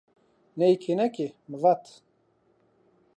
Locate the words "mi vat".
1.49-1.83